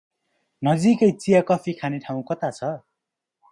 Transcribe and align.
नजिकै 0.61 1.09
चिया 1.17 1.43
कफि 1.51 1.75
खाने 1.81 2.01
ठाउँ 2.07 2.25
कता 2.31 2.53
छ? 2.53 2.73